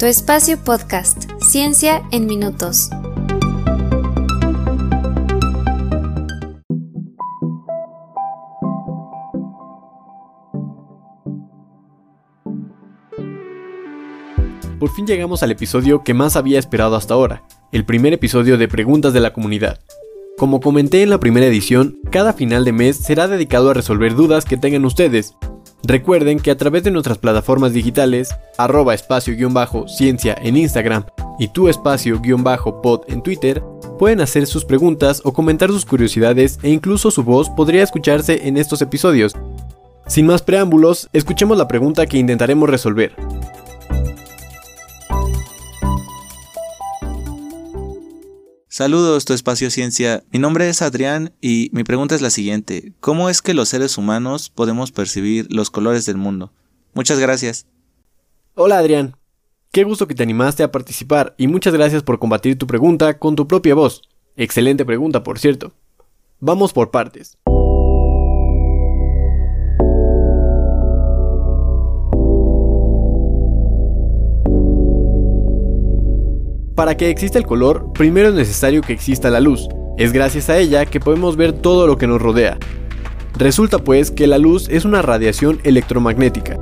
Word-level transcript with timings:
Tu 0.00 0.06
espacio 0.06 0.56
podcast, 0.56 1.30
Ciencia 1.42 2.02
en 2.10 2.24
Minutos. 2.24 2.88
Por 14.78 14.88
fin 14.88 15.06
llegamos 15.06 15.42
al 15.42 15.50
episodio 15.50 16.02
que 16.02 16.14
más 16.14 16.36
había 16.36 16.58
esperado 16.58 16.96
hasta 16.96 17.12
ahora, 17.12 17.42
el 17.70 17.84
primer 17.84 18.14
episodio 18.14 18.56
de 18.56 18.68
Preguntas 18.68 19.12
de 19.12 19.20
la 19.20 19.34
Comunidad. 19.34 19.80
Como 20.38 20.60
comenté 20.60 21.02
en 21.02 21.10
la 21.10 21.20
primera 21.20 21.44
edición, 21.44 21.98
cada 22.10 22.32
final 22.32 22.64
de 22.64 22.72
mes 22.72 22.96
será 22.96 23.28
dedicado 23.28 23.68
a 23.68 23.74
resolver 23.74 24.14
dudas 24.14 24.46
que 24.46 24.56
tengan 24.56 24.86
ustedes. 24.86 25.34
Recuerden 25.82 26.40
que 26.40 26.50
a 26.50 26.56
través 26.56 26.84
de 26.84 26.90
nuestras 26.90 27.18
plataformas 27.18 27.72
digitales, 27.72 28.30
espacio-ciencia 28.58 30.36
en 30.42 30.56
Instagram 30.56 31.04
y 31.38 31.48
tu 31.48 31.68
espacio-pod 31.68 33.02
en 33.08 33.22
Twitter, 33.22 33.62
pueden 33.98 34.20
hacer 34.20 34.46
sus 34.46 34.64
preguntas 34.64 35.22
o 35.24 35.32
comentar 35.32 35.70
sus 35.70 35.86
curiosidades 35.86 36.58
e 36.62 36.70
incluso 36.70 37.10
su 37.10 37.22
voz 37.22 37.48
podría 37.50 37.82
escucharse 37.82 38.46
en 38.46 38.56
estos 38.56 38.82
episodios. 38.82 39.34
Sin 40.06 40.26
más 40.26 40.42
preámbulos, 40.42 41.08
escuchemos 41.12 41.56
la 41.56 41.68
pregunta 41.68 42.06
que 42.06 42.18
intentaremos 42.18 42.68
resolver. 42.68 43.14
Saludos, 48.72 49.24
tu 49.24 49.32
espacio 49.32 49.68
ciencia. 49.68 50.22
Mi 50.30 50.38
nombre 50.38 50.68
es 50.68 50.80
Adrián 50.80 51.32
y 51.40 51.70
mi 51.72 51.82
pregunta 51.82 52.14
es 52.14 52.22
la 52.22 52.30
siguiente. 52.30 52.92
¿Cómo 53.00 53.28
es 53.28 53.42
que 53.42 53.52
los 53.52 53.68
seres 53.68 53.98
humanos 53.98 54.48
podemos 54.48 54.92
percibir 54.92 55.48
los 55.50 55.70
colores 55.72 56.06
del 56.06 56.16
mundo? 56.16 56.52
Muchas 56.94 57.18
gracias. 57.18 57.66
Hola 58.54 58.78
Adrián. 58.78 59.16
Qué 59.72 59.82
gusto 59.82 60.06
que 60.06 60.14
te 60.14 60.22
animaste 60.22 60.62
a 60.62 60.70
participar 60.70 61.34
y 61.36 61.48
muchas 61.48 61.74
gracias 61.74 62.04
por 62.04 62.20
combatir 62.20 62.58
tu 62.58 62.68
pregunta 62.68 63.18
con 63.18 63.34
tu 63.34 63.48
propia 63.48 63.74
voz. 63.74 64.02
Excelente 64.36 64.84
pregunta, 64.84 65.24
por 65.24 65.40
cierto. 65.40 65.72
Vamos 66.38 66.72
por 66.72 66.92
partes. 66.92 67.38
Para 76.80 76.96
que 76.96 77.10
exista 77.10 77.38
el 77.38 77.44
color, 77.44 77.92
primero 77.92 78.30
es 78.30 78.34
necesario 78.34 78.80
que 78.80 78.94
exista 78.94 79.28
la 79.28 79.38
luz. 79.38 79.68
Es 79.98 80.14
gracias 80.14 80.48
a 80.48 80.56
ella 80.56 80.86
que 80.86 80.98
podemos 80.98 81.36
ver 81.36 81.52
todo 81.52 81.86
lo 81.86 81.98
que 81.98 82.06
nos 82.06 82.22
rodea. 82.22 82.56
Resulta 83.36 83.80
pues 83.80 84.10
que 84.10 84.26
la 84.26 84.38
luz 84.38 84.66
es 84.70 84.86
una 84.86 85.02
radiación 85.02 85.60
electromagnética. 85.62 86.56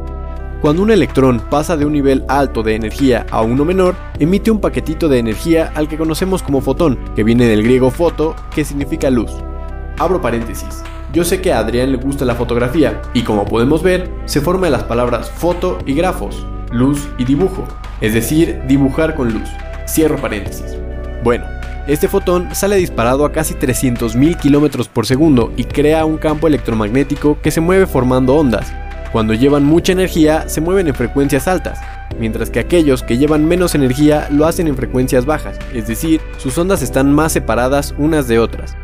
Cuando 0.60 0.82
un 0.82 0.90
electrón 0.90 1.40
pasa 1.48 1.76
de 1.76 1.84
un 1.84 1.92
nivel 1.92 2.24
alto 2.26 2.64
de 2.64 2.74
energía 2.74 3.26
a 3.30 3.42
uno 3.42 3.64
menor, 3.64 3.94
emite 4.18 4.50
un 4.50 4.60
paquetito 4.60 5.08
de 5.08 5.20
energía 5.20 5.70
al 5.76 5.86
que 5.86 5.96
conocemos 5.96 6.42
como 6.42 6.62
fotón, 6.62 6.98
que 7.14 7.22
viene 7.22 7.46
del 7.46 7.62
griego 7.62 7.92
foto, 7.92 8.34
que 8.52 8.64
significa 8.64 9.10
luz. 9.10 9.30
Abro 10.00 10.20
paréntesis. 10.20 10.82
Yo 11.12 11.22
sé 11.22 11.40
que 11.40 11.52
a 11.52 11.60
Adrián 11.60 11.92
le 11.92 11.98
gusta 11.98 12.24
la 12.24 12.34
fotografía, 12.34 13.02
y 13.14 13.22
como 13.22 13.44
podemos 13.44 13.84
ver, 13.84 14.10
se 14.24 14.40
forma 14.40 14.68
las 14.68 14.82
palabras 14.82 15.30
foto 15.30 15.78
y 15.86 15.94
grafos, 15.94 16.44
luz 16.72 17.08
y 17.18 17.24
dibujo, 17.24 17.68
es 18.00 18.14
decir, 18.14 18.62
dibujar 18.66 19.14
con 19.14 19.32
luz. 19.32 19.48
Cierro 19.88 20.18
paréntesis. 20.18 20.76
Bueno, 21.24 21.46
este 21.86 22.08
fotón 22.08 22.54
sale 22.54 22.76
disparado 22.76 23.24
a 23.24 23.32
casi 23.32 23.54
300.000 23.54 24.36
km 24.36 24.86
por 24.88 25.06
segundo 25.06 25.52
y 25.56 25.64
crea 25.64 26.04
un 26.04 26.18
campo 26.18 26.46
electromagnético 26.46 27.40
que 27.40 27.50
se 27.50 27.62
mueve 27.62 27.86
formando 27.86 28.34
ondas. 28.34 28.70
Cuando 29.10 29.32
llevan 29.32 29.64
mucha 29.64 29.92
energía 29.92 30.48
se 30.48 30.60
mueven 30.60 30.88
en 30.88 30.94
frecuencias 30.94 31.48
altas, 31.48 31.80
mientras 32.20 32.50
que 32.50 32.60
aquellos 32.60 33.02
que 33.02 33.16
llevan 33.16 33.46
menos 33.46 33.74
energía 33.74 34.28
lo 34.30 34.44
hacen 34.44 34.68
en 34.68 34.76
frecuencias 34.76 35.24
bajas, 35.24 35.58
es 35.72 35.88
decir, 35.88 36.20
sus 36.36 36.58
ondas 36.58 36.82
están 36.82 37.14
más 37.14 37.32
separadas 37.32 37.94
unas 37.96 38.28
de 38.28 38.38
otras. 38.38 38.76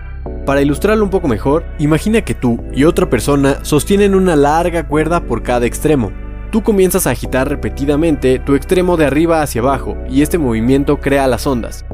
Para 0.47 0.62
ilustrarlo 0.62 1.04
un 1.04 1.10
poco 1.10 1.28
mejor, 1.28 1.64
imagina 1.78 2.22
que 2.22 2.34
tú 2.34 2.64
y 2.72 2.84
otra 2.84 3.10
persona 3.10 3.59
sostienen 3.62 4.14
una 4.14 4.37
larga 4.37 4.87
cuerda 4.87 5.20
por 5.20 5.43
cada 5.43 5.66
extremo, 5.66 6.10
Tú 6.54 6.62
comienzas 6.62 7.09
a 7.09 7.10
agitar 7.10 7.48
repetidamente 7.48 8.38
tu 8.38 8.54
extremo 8.54 8.97
de 8.97 9.06
arriba 9.06 9.42
hacia 9.42 9.60
abajo 9.60 9.97
y 10.09 10.22
este 10.22 10.38
movimiento 10.38 11.00
crea 11.00 11.26
las 11.26 11.48
ondas. 11.48 11.84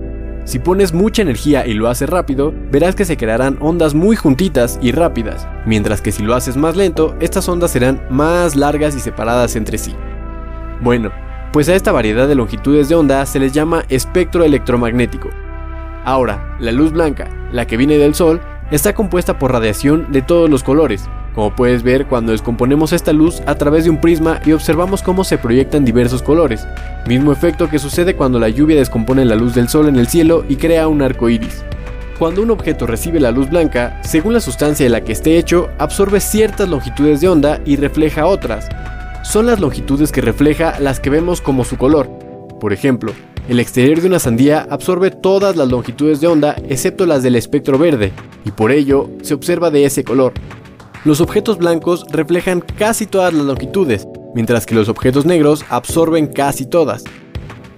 Si 0.45 0.59
pones 0.59 0.93
mucha 0.93 1.23
energía 1.23 1.67
y 1.67 1.73
lo 1.73 1.89
haces 1.89 2.11
rápido, 2.11 2.53
verás 2.71 2.95
que 2.95 3.07
se 3.07 3.17
crearán 3.17 3.57
ondas 3.61 3.95
muy 3.95 4.17
juntitas 4.17 4.79
y 4.83 4.93
rápidas, 4.93 5.49
mientras 5.65 6.03
que 6.03 6.13
si 6.13 6.23
lo 6.23 6.35
haces 6.35 6.59
más 6.59 6.77
lento, 6.77 7.17
estas 7.21 7.49
ondas 7.49 7.71
serán 7.71 8.03
más 8.11 8.55
largas 8.55 8.95
y 8.95 9.01
separadas 9.01 9.57
entre 9.57 9.79
sí. 9.79 9.95
Bueno, 10.83 11.11
pues 11.55 11.71
a 11.71 11.75
esta 11.75 11.91
variedad 11.91 12.29
de 12.29 12.35
longitudes 12.35 12.91
de 12.91 12.97
onda 12.97 13.25
se 13.25 13.41
les 13.41 13.53
llama 13.53 13.85
espectro 13.89 14.45
electromagnético. 14.45 15.31
Ahora, 16.05 16.59
la 16.61 16.73
luz 16.73 16.93
blanca, 16.93 17.31
la 17.51 17.67
que 17.67 17.79
viene 17.79 17.97
del 17.97 18.15
Sol, 18.15 18.43
está 18.71 18.95
compuesta 18.95 19.39
por 19.39 19.53
radiación 19.53 20.13
de 20.13 20.21
todos 20.21 20.51
los 20.51 20.63
colores, 20.63 21.09
como 21.35 21.55
puedes 21.55 21.83
ver 21.83 22.07
cuando 22.07 22.33
descomponemos 22.33 22.93
esta 22.93 23.13
luz 23.13 23.43
a 23.47 23.55
través 23.55 23.85
de 23.85 23.91
un 23.91 24.01
prisma 24.01 24.41
y 24.45 24.53
observamos 24.53 25.03
cómo 25.03 25.25
se 25.25 25.39
proyectan 25.39 25.85
diversos 25.85 26.23
colores, 26.23 26.67
mismo 27.07 27.33
efecto 27.33 27.69
que 27.69 27.79
sucede 27.79 28.17
cuando 28.17 28.39
la 28.39 28.49
lluvia 28.49 28.77
descompone 28.77 29.25
la 29.25 29.37
luz 29.37 29.55
del 29.55 29.69
sol 29.69 29.89
en 29.89 29.97
el 29.97 30.09
cielo 30.09 30.45
y 30.49 30.57
crea 30.57 30.89
un 30.89 31.03
arco 31.03 31.29
iris. 31.29 31.65
Cuando 32.19 32.43
un 32.43 32.51
objeto 32.51 32.87
recibe 32.87 33.19
la 33.19 33.31
luz 33.31 33.49
blanca, 33.49 33.99
según 34.03 34.35
la 34.35 34.41
sustancia 34.41 34.85
de 34.85 34.91
la 34.91 35.01
que 35.01 35.13
esté 35.13 35.39
hecho, 35.39 35.71
absorbe 35.79 36.21
ciertas 36.21 36.69
longitudes 36.69 37.23
de 37.23 37.29
onda 37.29 37.61
y 37.65 37.77
refleja 37.77 38.27
otras. 38.27 38.69
Son 39.23 39.47
las 39.47 39.59
longitudes 39.59 40.13
que 40.13 40.21
refleja 40.21 40.79
las 40.81 41.01
que 41.01 41.09
vemos 41.09 41.41
como 41.41 41.65
su 41.65 41.79
color. 41.79 42.11
Por 42.61 42.75
ejemplo, 42.75 43.13
el 43.49 43.59
exterior 43.59 44.01
de 44.01 44.09
una 44.09 44.19
sandía 44.19 44.67
absorbe 44.69 45.11
todas 45.11 45.57
las 45.57 45.69
longitudes 45.69 46.21
de 46.21 46.27
onda 46.27 46.57
excepto 46.69 47.07
las 47.07 47.23
del 47.23 47.37
espectro 47.37 47.79
verde, 47.79 48.13
y 48.45 48.51
por 48.51 48.71
ello 48.71 49.09
se 49.23 49.33
observa 49.33 49.71
de 49.71 49.87
ese 49.87 50.05
color. 50.05 50.35
Los 51.03 51.23
objetos 51.23 51.57
blancos 51.57 52.05
reflejan 52.11 52.61
casi 52.61 53.07
todas 53.07 53.33
las 53.33 53.47
longitudes, 53.47 54.07
mientras 54.35 54.67
que 54.67 54.75
los 54.75 54.91
objetos 54.91 55.25
negros 55.25 55.65
absorben 55.71 56.27
casi 56.27 56.67
todas. 56.67 57.05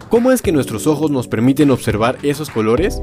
¿Cómo 0.08 0.32
es 0.32 0.42
que 0.42 0.50
nuestros 0.50 0.88
ojos 0.88 1.12
nos 1.12 1.28
permiten 1.28 1.70
observar 1.70 2.18
esos 2.24 2.50
colores? 2.50 3.00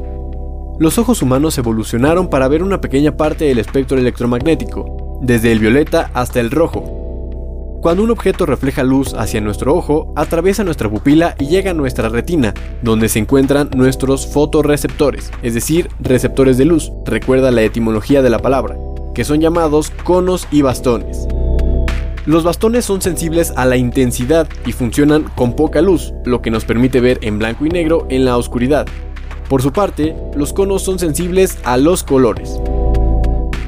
Los 0.78 0.98
ojos 0.98 1.22
humanos 1.22 1.58
evolucionaron 1.58 2.30
para 2.30 2.50
ver 2.50 2.64
una 2.64 2.82
pequeña 2.82 3.16
parte 3.16 3.46
del 3.46 3.60
espectro 3.60 3.98
electromagnético, 3.98 5.20
desde 5.22 5.54
el 5.54 5.60
violeta 5.60 6.12
hasta 6.14 6.42
el 6.42 6.52
rojo. 6.52 7.78
Cuando 7.82 8.04
un 8.04 8.12
objeto 8.12 8.46
refleja 8.46 8.84
luz 8.84 9.14
hacia 9.14 9.40
nuestro 9.40 9.74
ojo, 9.74 10.12
atraviesa 10.18 10.66
nuestra 10.66 10.90
pupila 10.90 11.34
y 11.40 11.48
llega 11.48 11.72
a 11.72 11.74
nuestra 11.74 12.10
retina, 12.10 12.54
donde 12.82 13.08
se 13.08 13.20
encuentran 13.20 13.70
nuestros 13.74 14.28
fotorreceptores, 14.28 15.32
es 15.44 15.54
decir, 15.54 15.88
receptores 16.02 16.58
de 16.58 16.66
luz, 16.66 16.92
recuerda 17.06 17.52
la 17.52 17.62
etimología 17.62 18.22
de 18.22 18.30
la 18.30 18.40
palabra 18.40 18.76
que 19.20 19.26
son 19.26 19.42
llamados 19.42 19.92
conos 20.06 20.48
y 20.50 20.62
bastones. 20.62 21.28
Los 22.26 22.46
bastones 22.46 22.86
son 22.86 23.02
sensibles 23.02 23.52
a 23.58 23.66
la 23.66 23.76
intensidad 23.76 24.48
y 24.66 24.72
funcionan 24.72 25.24
con 25.36 25.58
poca 25.58 25.82
luz, 25.82 26.14
lo 26.24 26.42
que 26.42 26.50
nos 26.50 26.64
permite 26.64 27.02
ver 27.02 27.20
en 27.22 27.38
blanco 27.38 27.66
y 27.66 27.70
negro 27.70 28.08
en 28.10 28.24
la 28.24 28.38
oscuridad. 28.38 28.88
Por 29.50 29.62
su 29.62 29.74
parte, 29.74 30.16
los 30.38 30.54
conos 30.54 30.84
son 30.84 31.00
sensibles 31.00 31.58
a 31.66 31.76
los 31.76 32.06
colores. 32.06 32.62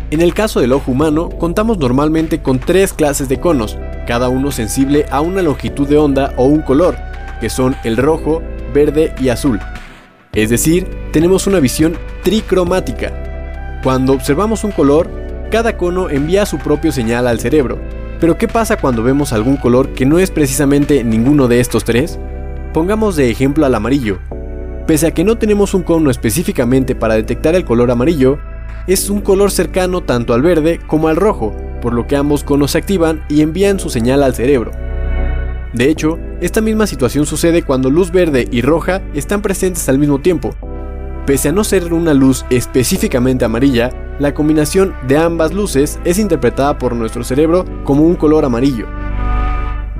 En 0.09 0.21
el 0.21 0.33
caso 0.33 0.61
del 0.61 0.71
ojo 0.71 0.89
humano, 0.89 1.27
contamos 1.27 1.77
normalmente 1.77 2.41
con 2.41 2.57
tres 2.57 2.93
clases 2.93 3.27
de 3.27 3.41
conos, 3.41 3.77
cada 4.07 4.29
uno 4.29 4.53
sensible 4.53 5.05
a 5.11 5.19
una 5.19 5.41
longitud 5.41 5.85
de 5.85 5.97
onda 5.97 6.33
o 6.37 6.45
un 6.45 6.61
color, 6.61 6.95
que 7.41 7.49
son 7.49 7.75
el 7.83 7.97
rojo, 7.97 8.41
verde 8.73 9.13
y 9.19 9.27
azul. 9.27 9.59
Es 10.31 10.49
decir, 10.49 10.87
tenemos 11.11 11.45
una 11.45 11.59
visión 11.59 11.97
tricromática. 12.23 13.11
Cuando 13.83 14.13
observamos 14.13 14.63
un 14.63 14.71
color, 14.71 15.20
cada 15.51 15.77
cono 15.77 16.09
envía 16.09 16.47
su 16.47 16.57
propio 16.57 16.91
señal 16.91 17.27
al 17.27 17.39
cerebro. 17.39 17.77
Pero 18.19 18.37
¿qué 18.37 18.47
pasa 18.47 18.77
cuando 18.77 19.03
vemos 19.03 19.33
algún 19.33 19.57
color 19.57 19.89
que 19.89 20.05
no 20.05 20.17
es 20.17 20.31
precisamente 20.31 21.03
ninguno 21.03 21.47
de 21.47 21.59
estos 21.59 21.83
tres? 21.83 22.17
Pongamos 22.73 23.17
de 23.17 23.29
ejemplo 23.29 23.65
al 23.65 23.75
amarillo. 23.75 24.19
Pese 24.87 25.07
a 25.07 25.11
que 25.11 25.25
no 25.25 25.37
tenemos 25.37 25.73
un 25.73 25.83
cono 25.83 26.09
específicamente 26.09 26.95
para 26.95 27.15
detectar 27.15 27.53
el 27.53 27.65
color 27.65 27.91
amarillo, 27.91 28.39
es 28.87 29.09
un 29.09 29.21
color 29.21 29.51
cercano 29.51 30.01
tanto 30.01 30.33
al 30.33 30.41
verde 30.41 30.79
como 30.87 31.09
al 31.09 31.17
rojo, 31.17 31.53
por 31.81 31.93
lo 31.93 32.07
que 32.07 32.15
ambos 32.15 32.43
conos 32.43 32.71
se 32.71 32.77
activan 32.77 33.23
y 33.27 33.41
envían 33.41 33.79
su 33.79 33.89
señal 33.89 34.23
al 34.23 34.33
cerebro. 34.33 34.71
De 35.73 35.89
hecho, 35.89 36.17
esta 36.39 36.61
misma 36.61 36.87
situación 36.87 37.25
sucede 37.25 37.63
cuando 37.63 37.89
luz 37.89 38.11
verde 38.11 38.47
y 38.51 38.61
roja 38.61 39.01
están 39.13 39.41
presentes 39.41 39.87
al 39.89 39.99
mismo 39.99 40.19
tiempo. 40.19 40.55
Pese 41.25 41.49
a 41.49 41.51
no 41.51 41.63
ser 41.63 41.93
una 41.93 42.13
luz 42.13 42.45
específicamente 42.49 43.45
amarilla, 43.45 43.91
la 44.19 44.33
combinación 44.33 44.93
de 45.07 45.17
ambas 45.17 45.53
luces 45.53 45.99
es 46.05 46.19
interpretada 46.19 46.77
por 46.77 46.95
nuestro 46.95 47.23
cerebro 47.23 47.65
como 47.83 48.03
un 48.03 48.15
color 48.15 48.45
amarillo. 48.45 48.87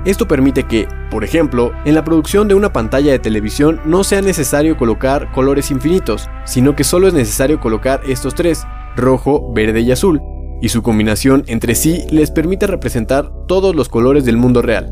Esto 0.04 0.26
permite 0.26 0.64
que, 0.64 0.88
por 1.10 1.22
ejemplo, 1.22 1.72
en 1.84 1.94
la 1.94 2.02
producción 2.02 2.48
de 2.48 2.54
una 2.54 2.72
pantalla 2.72 3.12
de 3.12 3.20
televisión 3.20 3.80
no 3.84 4.02
sea 4.02 4.20
necesario 4.20 4.76
colocar 4.76 5.30
colores 5.30 5.70
infinitos, 5.70 6.28
sino 6.44 6.74
que 6.74 6.82
solo 6.82 7.06
es 7.06 7.14
necesario 7.14 7.60
colocar 7.60 8.00
estos 8.08 8.34
tres, 8.34 8.64
rojo, 8.96 9.52
verde 9.52 9.80
y 9.80 9.92
azul, 9.92 10.20
y 10.60 10.70
su 10.70 10.82
combinación 10.82 11.44
entre 11.46 11.76
sí 11.76 12.04
les 12.10 12.32
permite 12.32 12.66
representar 12.66 13.30
todos 13.46 13.76
los 13.76 13.88
colores 13.88 14.24
del 14.24 14.36
mundo 14.36 14.60
real. 14.60 14.90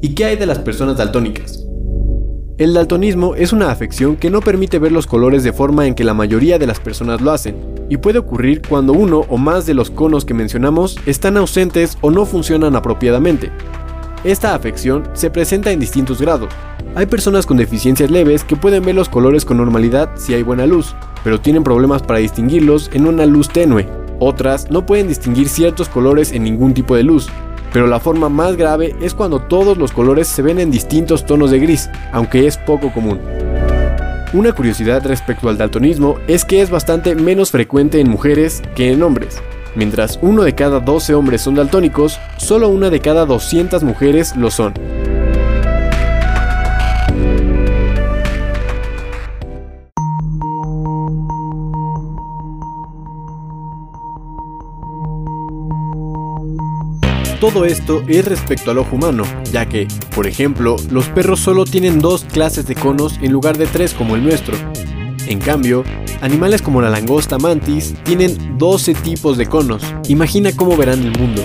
¿Y 0.00 0.14
qué 0.14 0.24
hay 0.24 0.36
de 0.36 0.46
las 0.46 0.60
personas 0.60 0.96
daltónicas? 0.96 1.66
El 2.58 2.72
daltonismo 2.72 3.34
es 3.34 3.52
una 3.52 3.70
afección 3.70 4.16
que 4.16 4.30
no 4.30 4.40
permite 4.40 4.78
ver 4.78 4.92
los 4.92 5.06
colores 5.06 5.44
de 5.44 5.52
forma 5.52 5.86
en 5.86 5.94
que 5.94 6.04
la 6.04 6.14
mayoría 6.14 6.58
de 6.58 6.66
las 6.66 6.80
personas 6.80 7.20
lo 7.20 7.32
hacen, 7.32 7.56
y 7.88 7.98
puede 7.98 8.18
ocurrir 8.18 8.62
cuando 8.68 8.92
uno 8.92 9.24
o 9.28 9.38
más 9.38 9.66
de 9.66 9.74
los 9.74 9.90
conos 9.90 10.24
que 10.24 10.34
mencionamos 10.34 10.98
están 11.06 11.36
ausentes 11.36 11.98
o 12.00 12.10
no 12.10 12.26
funcionan 12.26 12.76
apropiadamente. 12.76 13.50
Esta 14.24 14.54
afección 14.54 15.04
se 15.12 15.30
presenta 15.30 15.70
en 15.70 15.78
distintos 15.78 16.20
grados. 16.20 16.48
Hay 16.94 17.06
personas 17.06 17.46
con 17.46 17.56
deficiencias 17.56 18.10
leves 18.10 18.42
que 18.42 18.56
pueden 18.56 18.84
ver 18.84 18.94
los 18.94 19.08
colores 19.08 19.44
con 19.44 19.58
normalidad 19.58 20.10
si 20.16 20.34
hay 20.34 20.42
buena 20.42 20.66
luz, 20.66 20.96
pero 21.22 21.40
tienen 21.40 21.62
problemas 21.62 22.02
para 22.02 22.18
distinguirlos 22.18 22.90
en 22.92 23.06
una 23.06 23.26
luz 23.26 23.48
tenue. 23.48 23.86
Otras 24.18 24.70
no 24.70 24.86
pueden 24.86 25.08
distinguir 25.08 25.48
ciertos 25.48 25.88
colores 25.88 26.32
en 26.32 26.42
ningún 26.42 26.72
tipo 26.72 26.96
de 26.96 27.02
luz, 27.02 27.28
pero 27.72 27.86
la 27.86 28.00
forma 28.00 28.28
más 28.28 28.56
grave 28.56 28.96
es 29.02 29.12
cuando 29.12 29.40
todos 29.40 29.76
los 29.76 29.92
colores 29.92 30.26
se 30.26 30.42
ven 30.42 30.58
en 30.58 30.70
distintos 30.70 31.26
tonos 31.26 31.50
de 31.50 31.58
gris, 31.58 31.90
aunque 32.12 32.46
es 32.46 32.56
poco 32.56 32.90
común. 32.92 33.20
Una 34.32 34.52
curiosidad 34.52 35.06
respecto 35.06 35.48
al 35.48 35.56
daltonismo 35.56 36.18
es 36.26 36.44
que 36.44 36.60
es 36.60 36.68
bastante 36.68 37.14
menos 37.14 37.52
frecuente 37.52 38.00
en 38.00 38.10
mujeres 38.10 38.60
que 38.74 38.90
en 38.90 39.02
hombres. 39.02 39.40
Mientras 39.76 40.18
uno 40.20 40.42
de 40.42 40.54
cada 40.54 40.80
12 40.80 41.14
hombres 41.14 41.42
son 41.42 41.54
daltónicos, 41.54 42.18
solo 42.36 42.68
una 42.68 42.90
de 42.90 43.00
cada 43.00 43.24
200 43.24 43.84
mujeres 43.84 44.34
lo 44.36 44.50
son. 44.50 44.74
Todo 57.40 57.66
esto 57.66 58.02
es 58.08 58.24
respecto 58.24 58.70
al 58.70 58.78
ojo 58.78 58.96
humano, 58.96 59.24
ya 59.52 59.66
que, 59.66 59.86
por 60.14 60.26
ejemplo, 60.26 60.76
los 60.90 61.06
perros 61.10 61.38
solo 61.38 61.66
tienen 61.66 61.98
dos 61.98 62.24
clases 62.24 62.66
de 62.66 62.74
conos 62.74 63.18
en 63.20 63.30
lugar 63.30 63.58
de 63.58 63.66
tres 63.66 63.92
como 63.92 64.16
el 64.16 64.24
nuestro. 64.24 64.56
En 65.26 65.38
cambio, 65.38 65.84
animales 66.22 66.62
como 66.62 66.80
la 66.80 66.88
langosta 66.88 67.36
mantis 67.36 67.94
tienen 68.04 68.56
12 68.56 68.94
tipos 68.94 69.36
de 69.36 69.46
conos. 69.46 69.82
Imagina 70.08 70.50
cómo 70.56 70.78
verán 70.78 71.02
el 71.02 71.18
mundo. 71.18 71.44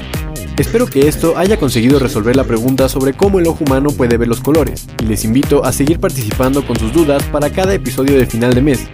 Espero 0.57 0.85
que 0.85 1.09
esto 1.09 1.37
haya 1.37 1.59
conseguido 1.59 1.99
resolver 1.99 2.37
la 2.37 2.45
pregunta 2.45 2.87
sobre 2.87 3.11
cómo 3.11 3.39
el 3.39 3.47
ojo 3.47 3.65
humano 3.65 3.89
puede 3.89 4.17
ver 4.17 4.29
los 4.29 4.39
colores, 4.39 4.87
y 5.01 5.05
les 5.05 5.25
invito 5.25 5.65
a 5.65 5.73
seguir 5.73 5.99
participando 5.99 6.65
con 6.65 6.79
sus 6.79 6.93
dudas 6.93 7.23
para 7.23 7.49
cada 7.49 7.73
episodio 7.73 8.17
de 8.17 8.25
final 8.25 8.53
de 8.53 8.61
mes. 8.61 8.87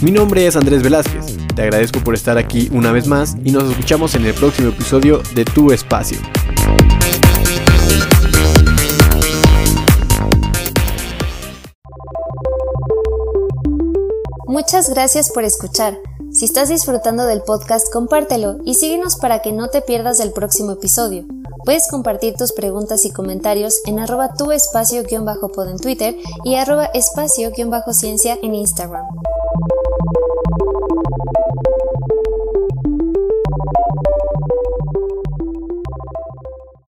Mi 0.00 0.10
nombre 0.10 0.46
es 0.46 0.56
Andrés 0.56 0.82
Velázquez, 0.82 1.33
te 1.54 1.62
agradezco 1.62 2.00
por 2.00 2.14
estar 2.14 2.38
aquí 2.38 2.68
una 2.72 2.92
vez 2.92 3.06
más 3.06 3.36
y 3.44 3.52
nos 3.52 3.70
escuchamos 3.70 4.14
en 4.14 4.26
el 4.26 4.34
próximo 4.34 4.68
episodio 4.70 5.22
de 5.34 5.44
Tu 5.44 5.72
Espacio. 5.72 6.18
Muchas 14.46 14.88
gracias 14.90 15.30
por 15.32 15.44
escuchar. 15.44 15.98
Si 16.30 16.44
estás 16.44 16.68
disfrutando 16.68 17.26
del 17.26 17.42
podcast, 17.42 17.92
compártelo 17.92 18.58
y 18.64 18.74
síguenos 18.74 19.16
para 19.16 19.40
que 19.40 19.52
no 19.52 19.68
te 19.68 19.82
pierdas 19.82 20.20
el 20.20 20.32
próximo 20.32 20.72
episodio. 20.72 21.24
Puedes 21.64 21.88
compartir 21.88 22.34
tus 22.34 22.52
preguntas 22.52 23.04
y 23.04 23.10
comentarios 23.10 23.80
en 23.86 23.98
arroba 23.98 24.34
tu 24.34 24.52
espacio-pod 24.52 25.68
en 25.68 25.78
Twitter 25.78 26.16
y 26.44 26.56
arroba 26.56 26.86
espacio-ciencia 26.86 28.38
en 28.42 28.54
Instagram. 28.54 29.04